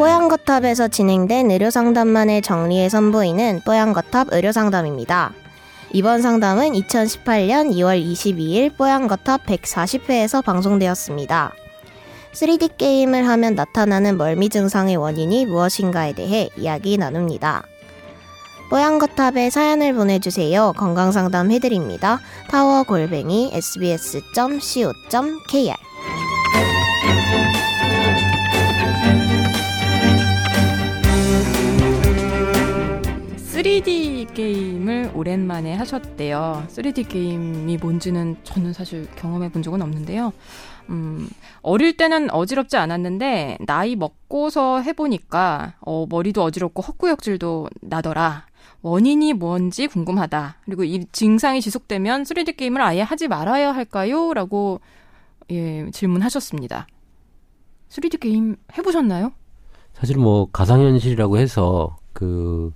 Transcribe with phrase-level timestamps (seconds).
[0.00, 5.34] 뽀얀거탑에서 진행된 의료상담만을 정리해 선보이는 뽀얀거탑 의료상담입니다.
[5.92, 11.52] 이번 상담은 2018년 2월 22일 뽀얀거탑 140회에서 방송되었습니다.
[12.32, 17.64] 3D 게임을 하면 나타나는 멀미 증상의 원인이 무엇인가에 대해 이야기 나눕니다.
[18.70, 20.72] 뽀얀거탑에 사연을 보내주세요.
[20.78, 22.20] 건강상담 해드립니다.
[22.48, 24.80] 타워 골뱅이 sbs.co.kr
[33.60, 36.64] 3D 게임을 오랜만에 하셨대요.
[36.68, 40.32] 3D 게임이 뭔지는 저는 사실 경험해 본 적은 없는데요.
[40.88, 41.28] 음,
[41.60, 48.46] 어릴 때는 어지럽지 않았는데, 나이 먹고서 해보니까, 어, 머리도 어지럽고 헛구역질도 나더라.
[48.80, 50.56] 원인이 뭔지 궁금하다.
[50.64, 54.32] 그리고 이 증상이 지속되면 3D 게임을 아예 하지 말아야 할까요?
[54.32, 54.80] 라고,
[55.50, 56.86] 예, 질문하셨습니다.
[57.90, 59.32] 3D 게임 해보셨나요?
[59.92, 62.72] 사실 뭐 가상현실이라고 해서 그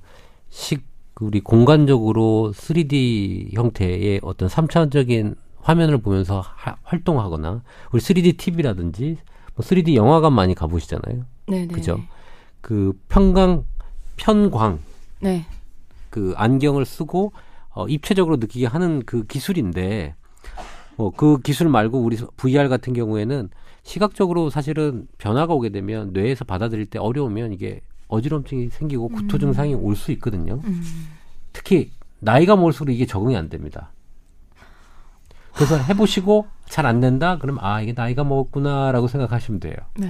[0.55, 0.85] 식
[1.21, 9.17] 우리 공간적으로 3D 형태의 어떤 3차원적인 화면을 보면서 하, 활동하거나 우리 3D TV라든지
[9.57, 11.25] 뭐 3D 영화관 많이 가보시잖아요.
[11.49, 11.67] 네네.
[11.67, 11.99] 그죠?
[12.61, 13.65] 그 편광
[14.17, 14.79] 편광
[15.21, 15.45] 네.
[16.09, 17.33] 그 안경을 쓰고
[17.71, 20.15] 어, 입체적으로 느끼게 하는 그 기술인데
[20.97, 23.51] 뭐 그 기술 말고 우리 VR 같은 경우에는
[23.83, 29.97] 시각적으로 사실은 변화가 오게 되면 뇌에서 받아들일 때 어려우면 이게 어지럼증이 생기고 구토 증상이 올
[29.97, 30.61] 수 있거든요.
[30.65, 30.83] 음.
[31.53, 33.91] 특히 나이가 먹을수록 이게 적응이 안 됩니다.
[35.55, 37.39] 그래서 해보시고 잘 안 된다?
[37.39, 39.77] 그럼 아 이게 나이가 먹었구나라고 생각하시면 돼요.
[39.97, 40.09] 네.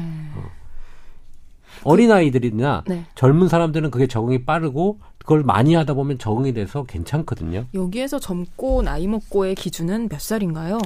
[1.83, 3.05] 어 린 아이들이나 네.
[3.15, 7.67] 젊은 사람들은 그게 적응이 빠르고 그걸 많이 하다 보면 적응이 돼서 괜찮거든요.
[7.75, 10.79] 여기에서 젊고 나이 먹고의 기준은 몇 살인가요?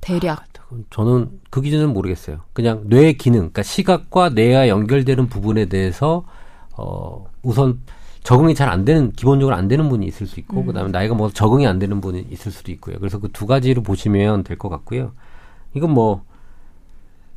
[0.00, 0.46] 대략.
[0.90, 2.40] 저는 그 기준은 모르겠어요.
[2.52, 6.24] 그냥 뇌 기능, 그러니까 시각과 뇌와 연결되는 부분에 대해서
[6.76, 7.80] 어 우선
[8.22, 10.66] 적응이 잘 안 되는 기본적으로 안 되는 분이 있을 수 있고 음.
[10.66, 12.98] 그다음에 나이가 먹어서 적응이 안 되는 분이 있을 수도 있고요.
[12.98, 15.12] 그래서 그 두 가지로 보시면 될 것 같고요.
[15.74, 16.24] 이건 뭐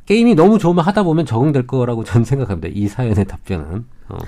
[0.06, 2.68] 게임이 너무 좋으면 하다 보면 적응될 거라고 저는 생각합니다.
[2.72, 3.84] 이 사연의 답변은.
[4.10, 4.18] 어.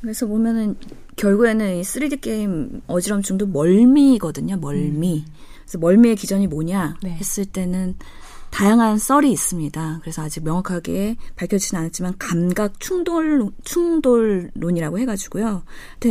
[0.00, 0.76] 그래서 보면은
[1.16, 4.56] 결국에는 이 3D 게임 어지럼증도 멀미거든요.
[4.58, 5.24] 멀미.
[5.64, 7.10] 그래서 멀미의 기전이 뭐냐 네.
[7.10, 7.96] 했을 때는
[8.50, 9.98] 다양한 썰이 있습니다.
[10.00, 15.62] 그래서 아직 명확하게 밝혀지진 않았지만 감각 충돌 충돌론이라고 해가지고요.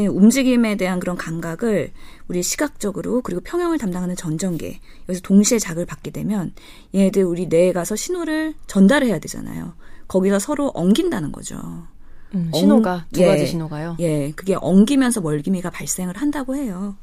[0.10, 1.92] 움직임에 대한 그런 감각을
[2.28, 6.54] 우리 시각적으로 그리고 평형을 담당하는 전전계 여기서 동시에 자극을 받게 되면
[6.94, 9.74] 얘네들 우리 뇌에 가서 신호를 전달해야 되잖아요.
[10.08, 11.60] 거기서 서로 엉긴다는 거죠.
[12.36, 13.28] 음, 신호가 엉- 두 예.
[13.28, 13.96] 가지 신호가요.
[14.00, 16.96] 예, 그게 엉기면서 멀기미가 발생을 한다고 해요.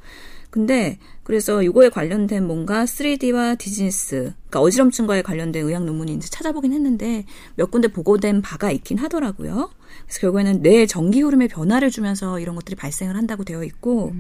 [0.55, 7.25] 근데 그래서 이거에 관련된 뭔가 3D와 디즈니스, 그러니까 어지럼증과에 관련된 의학 이제 찾아보긴 했는데
[7.57, 9.71] 몇 군데 보고된 바가 있긴 하더라고요.
[10.05, 14.13] 그래서 결국에는 뇌 전기 흐름에 변화를 주면서 이런 것들이 발생을 한다고 되어 있고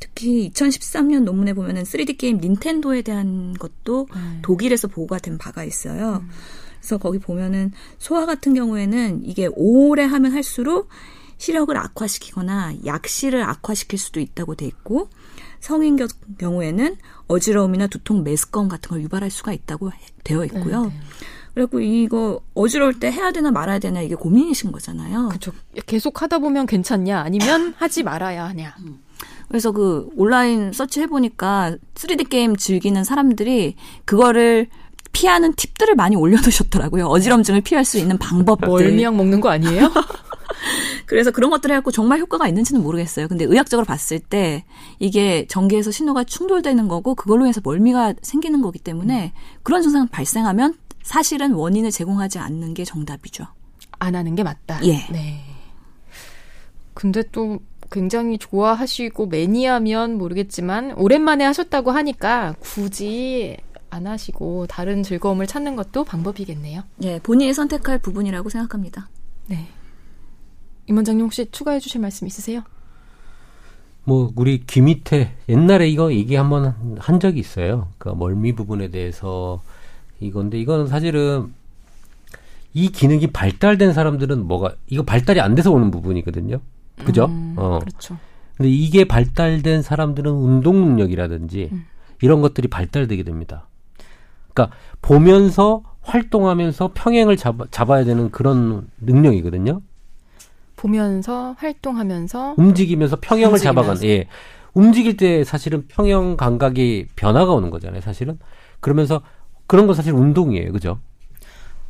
[0.00, 4.08] 특히 2013년 논문에 보면은 3D 게임 닌텐도에 대한 것도
[4.42, 6.24] 독일에서 보고가 된 바가 있어요.
[6.80, 10.88] 그래서 거기 보면은 소아 같은 경우에는 이게 오래 하면 할수록
[11.42, 15.08] 시력을 악화시키거나 약시를 악화시킬 수도 있다고 돼 있고
[15.58, 16.06] 성인 겨-
[16.38, 20.92] 경우에는 어지러움이나 두통, 메스꺼움 같은 걸 유발할 수가 있다고 해- 되어 있고요.
[21.54, 25.28] 그리고 이거 어지러울 때 해야 되나 말아야 되나 이게 고민이신 거잖아요.
[25.30, 25.52] 그렇죠.
[25.86, 28.76] 계속 하다 보면 괜찮냐 아니면 하지 말아야 하냐.
[29.48, 34.68] 그래서 그 온라인 서치 해보니까 3D 게임 즐기는 사람들이 그거를
[35.10, 37.06] 피하는 팁들을 많이 올려놓으셨더라고요.
[37.06, 38.66] 어지럼증을 피할 수 있는 방법들.
[38.68, 39.90] 멀미약 먹는 거 아니에요?
[41.12, 43.28] 그래서 그런 것들을 해갖고 정말 효과가 있는지는 모르겠어요.
[43.28, 44.64] 근데 의학적으로 봤을 때
[44.98, 51.52] 이게 전기에서 신호가 충돌되는 거고 그걸로 해서 멀미가 생기는 거기 때문에 그런 증상 발생하면 사실은
[51.52, 53.44] 원인을 제공하지 않는 게 정답이죠.
[53.98, 54.80] 안 하는 게 맞다.
[54.86, 55.06] 예.
[55.12, 55.44] 네.
[56.94, 57.58] 근데 또
[57.90, 63.58] 굉장히 좋아하시고 매니아면 모르겠지만 오랜만에 하셨다고 하니까 굳이
[63.90, 66.84] 안 하시고 다른 즐거움을 찾는 것도 방법이겠네요.
[67.02, 69.10] 예, 본인이 선택할 부분이라고 생각합니다.
[69.48, 69.68] 네.
[70.86, 72.62] 임 원장님 혹시 추가해 주실 말씀 있으세요?
[74.04, 77.88] 뭐 우리 귀 밑에 옛날에 이거 얘기 한번 한 적이 있어요.
[77.98, 79.62] 그 멀미 부분에 대해서
[80.20, 81.52] 이건데 이거는 사실은
[82.74, 86.60] 이 기능이 발달된 사람들은 뭐가 이거 발달이 안 돼서 오는 부분이거든요.
[87.04, 87.26] 그죠?
[87.26, 87.78] 음, 어.
[87.78, 88.16] 그렇죠.
[88.56, 91.84] 근데 이게 발달된 사람들은 운동 능력이라든지 음.
[92.22, 93.66] 이런 것들이 발달되게 됩니다.
[94.52, 99.80] 그러니까 보면서 활동하면서 평행을 잡아, 잡아야 되는 그런 능력이거든요.
[100.82, 103.64] 보면서 활동하면서 움직이면서 평형을 움직이면서.
[103.64, 104.26] 잡아가는 예.
[104.74, 108.38] 움직일 때 사실은 평형 감각이 변화가 오는 거잖아요, 사실은.
[108.80, 109.22] 그러면서
[109.68, 110.72] 그런 건 사실 운동이에요.
[110.72, 110.98] 그죠?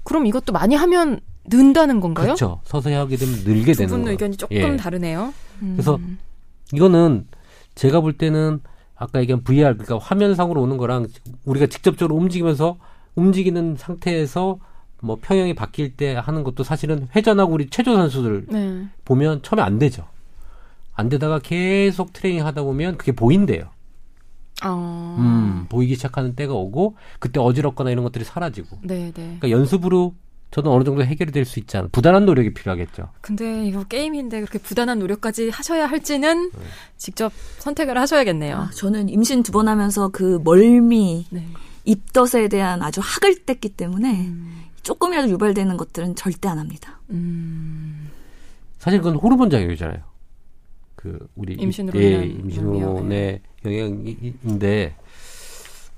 [0.04, 2.26] 그럼 이것도 많이 하면 는다는 건가요?
[2.26, 2.60] 그렇죠.
[2.64, 4.12] 서서히 하게 되면 늘게 되는 두분 거예요.
[4.12, 4.76] 의견이 조금 예.
[4.76, 5.32] 다르네요.
[5.62, 5.72] 음.
[5.74, 5.98] 그래서
[6.72, 7.26] 이거는
[7.74, 8.60] 제가 볼 때는
[8.94, 11.06] 아까 얘기한 VR 그러니까 화면상으로 오는 거랑
[11.44, 12.76] 우리가 직접적으로 움직이면서
[13.16, 14.58] 움직이는 상태에서
[15.04, 18.86] 뭐 평형이 바뀔 때 하는 것도 사실은 회전하고 우리 체조 선수들 네.
[19.04, 20.06] 보면 처음에 안 되죠.
[20.94, 23.64] 안 되다가 계속 트레이닝 하다 보면 그게 보인대요.
[24.64, 25.16] 어.
[25.18, 28.78] 음, 보이기 시작하는 때가 오고 그때 어지럽거나 이런 것들이 사라지고.
[28.82, 29.36] 네, 네.
[29.40, 30.14] 그러니까 연습으로
[30.52, 31.88] 저도 어느 정도 해결이 될 수 있지 않아.
[31.90, 33.08] 부단한 노력이 필요하겠죠.
[33.22, 36.58] 근데 이거 게임인데 그렇게 부단한 노력까지 하셔야 할지는 네.
[36.96, 38.56] 직접 선택을 하셔야겠네요.
[38.56, 41.44] 아, 저는 임신 두 번 하면서 그 멀미, 네.
[41.84, 44.62] 입덧에 대한 아주 학을 뗐기 때문에 음.
[44.82, 47.00] 조금이라도 유발되는 것들은 절대 안 합니다.
[47.10, 48.10] 음.
[48.78, 49.98] 사실 그건 호르몬 작용이잖아요.
[50.96, 54.96] 그 우리 임신으로 예, 인한 임신호의 영향인데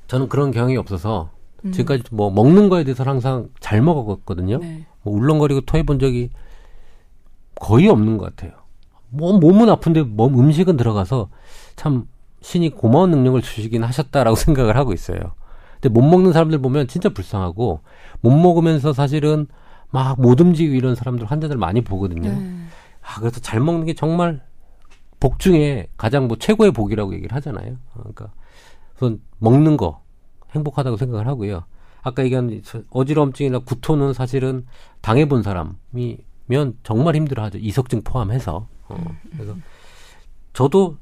[0.06, 1.30] 저는 그런 경향이 없어서
[1.64, 1.72] 음.
[1.72, 4.58] 지금까지 뭐 먹는 거에 대해서 항상 잘 먹었거든요.
[4.58, 4.86] 네.
[5.02, 6.30] 뭐 울렁거리고 토해 본 적이
[7.54, 8.52] 거의 없는 것 같아요.
[9.08, 11.28] 뭐 몸은 아픈데 몸 음식은 들어가서
[11.76, 12.08] 참
[12.42, 15.34] 신이 고마운 능력을 주시긴 하셨다라고 생각을 하고 있어요.
[15.84, 17.80] 근데 못 먹는 사람들 보면 진짜 불쌍하고
[18.22, 19.46] 못 먹으면서 사실은
[19.90, 22.30] 막 못 움직이고 이런 사람들 환자들 많이 보거든요.
[22.30, 22.56] 네.
[23.02, 24.40] 아, 그래서 잘 먹는 게 정말
[25.20, 27.72] 복 중에 가장 뭐 최고의 복이라고 얘기를 하잖아요.
[27.94, 28.32] 어, 그러니까
[28.96, 30.00] 우선 먹는 거
[30.54, 31.64] 행복하다고 생각을 하고요.
[32.02, 34.64] 아까 얘기한 저- 어지러움증이나 구토는 사실은
[35.02, 37.58] 당해본 사람이면 정말 힘들어하죠.
[37.58, 38.66] 이석증 포함해서.
[38.88, 39.54] 어, 그래서
[40.54, 40.96] 저도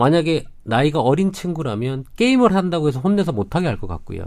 [0.00, 4.24] 만약에 나이가 어린 친구라면 게임을 한다고 해서 혼내서 못하게 할 것 같고요.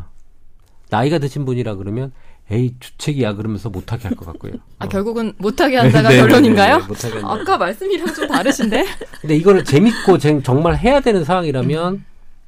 [0.89, 2.11] 나이가 드신 분이라 그러면
[2.49, 4.53] 에이 주책이야 그러면서 못하게 할 것 같고요.
[4.79, 4.87] 아, 어.
[4.89, 6.77] 결국은 못하게 한다가 네, 네, 결론인가요?
[6.77, 7.31] 네, 네, 못하게 한다.
[7.31, 8.85] 아까 말씀이랑 좀 다르신데?
[9.21, 12.03] 근데 이거를 재밌고 쟁- 정말 해야 되는 상황이라면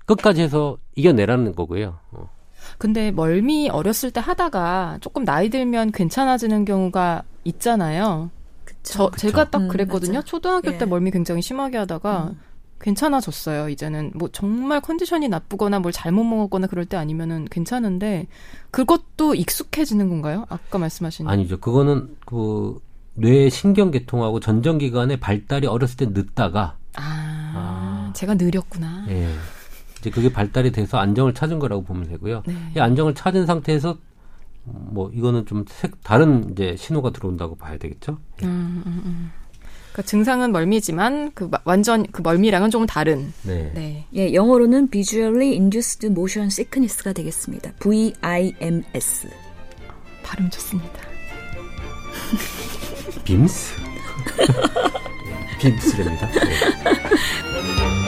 [0.08, 2.00] 끝까지 해서 이겨내라는 거고요.
[2.12, 2.30] 어.
[2.80, 8.32] 근데 멀미 어렸을 때 하다가 조금 나이 들면 괜찮아지는 경우가 있잖아요.
[8.82, 9.18] 저 그쵸.
[9.18, 10.20] 제가 딱 음, 그랬거든요.
[10.20, 10.26] 맞아.
[10.26, 10.78] 초등학교 예.
[10.80, 12.40] 때 멀미 굉장히 심하게 하다가 음.
[12.82, 13.70] 괜찮아졌어요.
[13.70, 18.28] 이제는 뭐 정말 컨디션이 나쁘거나 뭘 잘못 먹었거나 그럴 때 아니면은 괜찮은데
[18.72, 20.46] 그것도 익숙해지는 건가요?
[20.50, 21.60] 아까 말씀하신 아니죠.
[21.60, 22.80] 그거는 그
[23.14, 28.14] 뇌 신경계통하고 전정기관의 발달이 어렸을 때 늦다가 아, 아.
[28.16, 29.06] 제가 느렸구나.
[29.10, 29.30] 예.
[30.00, 32.44] 이제 그게 발달이 돼서 안정을 찾은 거라고 보면 되고요.
[32.48, 32.56] 네.
[32.76, 33.98] 이 안정을 찾은 상태에서
[34.64, 38.18] 뭐 이거는 좀 색- 다른 이제 신호가 들어온다고 봐야 되겠죠.
[38.44, 39.32] 음, 음, 음.
[39.92, 43.34] 그러니까 증상은 멀미지만 그 마- 완전 그 멀미랑은 조금 다른.
[43.44, 43.72] 네.
[43.74, 44.06] 네.
[44.16, 47.72] 예, 영어로는 Visually Induced Motion Sickness가 되겠습니다.
[47.80, 49.28] VIMS.
[50.24, 51.00] 발음 좋습니다.
[53.26, 53.76] 빔스.
[55.60, 56.28] 빔스랍니다.
[56.32, 58.01] 네.